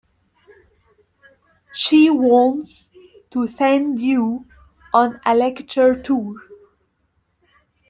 [1.75, 2.85] She wants
[3.29, 4.47] to send you
[4.91, 6.37] on a lecture tour.